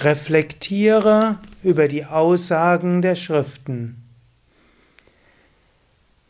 [0.00, 4.02] Reflektiere über die Aussagen der Schriften.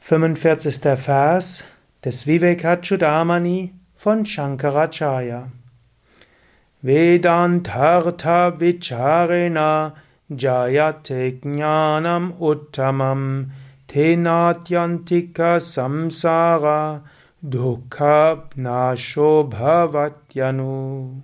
[0.01, 0.81] 45.
[0.99, 1.65] Vers
[2.05, 5.51] des Vivekachudamani von Shankaracharya.
[6.83, 9.95] Vedantartha vicharena
[10.29, 13.51] jayate jnanam uttamam
[13.89, 17.03] tenatyantika samsara
[17.43, 21.23] dukkha nasho bhavatyanu.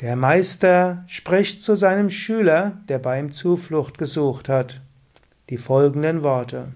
[0.00, 4.80] Der Meister spricht zu seinem Schüler, der bei ihm Zuflucht gesucht hat,
[5.50, 6.68] die folgenden Worte.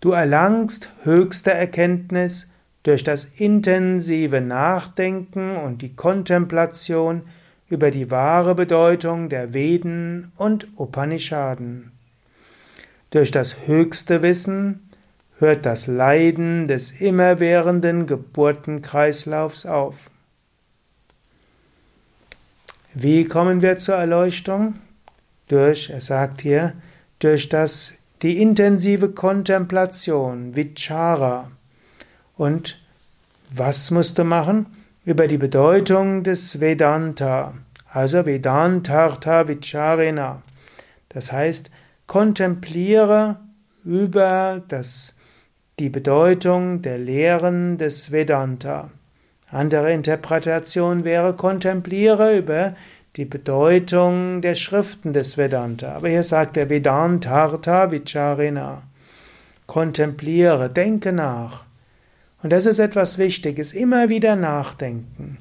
[0.00, 2.50] Du erlangst höchste Erkenntnis
[2.82, 7.22] durch das intensive Nachdenken und die Kontemplation
[7.70, 11.92] über die wahre Bedeutung der Veden und Upanishaden.
[13.08, 14.90] Durch das höchste Wissen
[15.38, 20.10] hört das Leiden des immerwährenden Geburtenkreislaufs auf.
[22.98, 24.76] Wie kommen wir zur Erleuchtung?
[25.48, 26.72] Durch, er sagt hier,
[27.18, 31.50] durch das, die intensive Kontemplation, Vichara.
[32.38, 32.80] Und
[33.50, 34.64] was musst du machen?
[35.04, 37.52] Über die Bedeutung des Vedanta,
[37.92, 40.40] also Vedantartha Vicharena.
[41.10, 41.70] Das heißt,
[42.06, 43.36] kontempliere
[43.84, 45.14] über das,
[45.78, 48.90] die Bedeutung der Lehren des Vedanta.
[49.50, 52.74] Andere Interpretation wäre, kontempliere über
[53.16, 55.94] die Bedeutung der Schriften des Vedanta.
[55.94, 58.82] Aber hier sagt der Vedantartha Vicharina.
[59.66, 61.64] Kontempliere, denke nach.
[62.42, 65.38] Und das ist etwas Wichtiges, immer wieder nachdenken.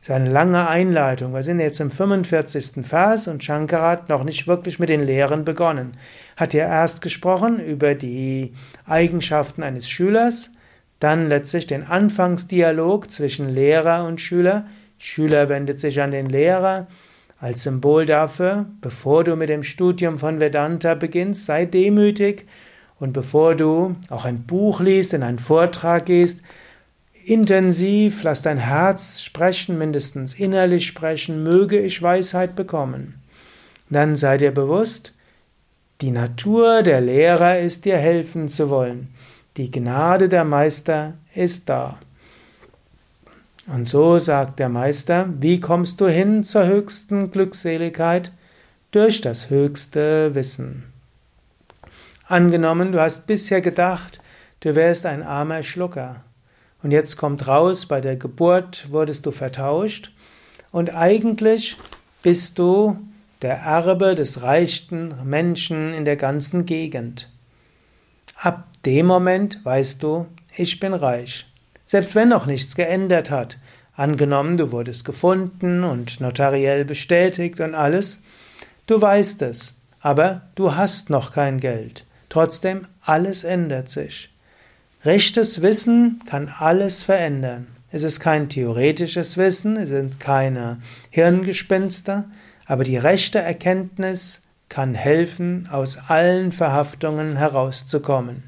[0.00, 1.34] Das ist eine lange Einleitung.
[1.34, 2.86] Wir sind jetzt im 45.
[2.86, 5.92] Vers und Shankara hat noch nicht wirklich mit den Lehren begonnen.
[6.36, 8.54] Hat ja erst gesprochen über die
[8.86, 10.50] Eigenschaften eines Schülers,
[11.00, 14.66] dann letztlich den Anfangsdialog zwischen Lehrer und Schüler.
[14.98, 16.86] Schüler wendet sich an den Lehrer
[17.38, 22.46] als Symbol dafür, bevor du mit dem Studium von Vedanta beginnst, sei demütig
[22.98, 26.42] und bevor du auch ein Buch liest, in einen Vortrag gehst,
[27.24, 33.20] intensiv lass dein Herz sprechen, mindestens innerlich sprechen, möge ich Weisheit bekommen.
[33.90, 35.12] Dann sei dir bewusst,
[36.00, 39.08] die Natur der Lehrer ist dir helfen zu wollen.
[39.56, 41.98] Die Gnade der Meister ist da.
[43.66, 48.32] Und so sagt der Meister, wie kommst du hin zur höchsten Glückseligkeit?
[48.90, 50.84] Durch das höchste Wissen.
[52.26, 54.20] Angenommen, du hast bisher gedacht,
[54.60, 56.22] du wärst ein armer Schlucker.
[56.82, 60.12] Und jetzt kommt raus, bei der Geburt wurdest du vertauscht.
[60.70, 61.78] Und eigentlich
[62.22, 62.98] bist du
[63.42, 67.30] der Erbe des reichsten Menschen in der ganzen Gegend.
[68.36, 71.46] Ab dem Moment weißt du, ich bin reich.
[71.86, 73.58] Selbst wenn noch nichts geändert hat.
[73.94, 78.20] Angenommen, du wurdest gefunden und notariell bestätigt und alles.
[78.86, 82.04] Du weißt es, aber du hast noch kein Geld.
[82.28, 84.30] Trotzdem, alles ändert sich.
[85.04, 87.68] Rechtes Wissen kann alles verändern.
[87.90, 90.80] Es ist kein theoretisches Wissen, es sind keine
[91.10, 92.28] Hirngespinster,
[92.66, 98.44] aber die rechte Erkenntnis kann helfen, aus allen Verhaftungen herauszukommen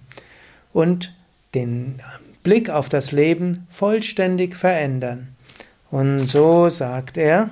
[0.72, 1.14] und
[1.54, 2.00] den
[2.42, 5.28] Blick auf das Leben vollständig verändern.
[5.90, 7.50] Und so sagt er,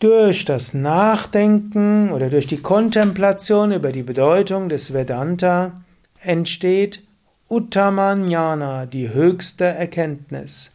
[0.00, 5.74] durch das Nachdenken oder durch die Kontemplation über die Bedeutung des Vedanta
[6.22, 7.02] entsteht
[7.50, 10.70] Uttamanyana, die höchste Erkenntnis.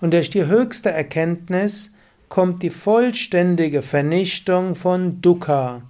[0.00, 1.92] Und durch die höchste Erkenntnis
[2.34, 5.82] kommt die vollständige Vernichtung von Dukkha,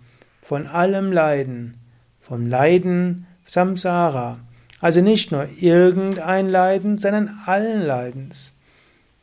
[0.42, 1.78] von allem Leiden,
[2.20, 4.40] vom Leiden Samsara.
[4.78, 8.52] Also nicht nur irgendein Leiden, sondern allen Leidens.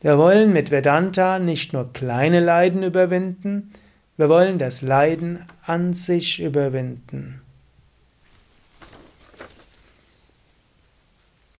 [0.00, 3.72] Wir wollen mit Vedanta nicht nur kleine Leiden überwinden,
[4.16, 7.40] wir wollen das Leiden an sich überwinden.